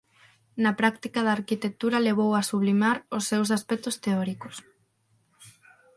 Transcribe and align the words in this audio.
Na 0.63 0.71
práctica 0.79 1.19
da 1.23 1.31
arquitectura 1.37 2.05
levou 2.07 2.31
a 2.35 2.45
sublimar 2.49 2.97
os 3.17 3.23
seus 3.29 3.49
aspectos 3.57 3.95
teóricos. 4.05 4.55